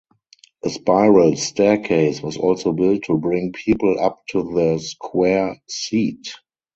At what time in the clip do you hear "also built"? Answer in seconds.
2.35-3.03